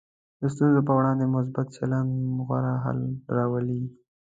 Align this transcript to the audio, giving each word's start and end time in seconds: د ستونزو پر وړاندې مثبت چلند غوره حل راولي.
د 0.39 0.41
ستونزو 0.53 0.79
پر 0.87 0.93
وړاندې 0.97 1.25
مثبت 1.35 1.67
چلند 1.77 2.11
غوره 2.45 2.73
حل 2.83 2.99
راولي. 3.35 3.81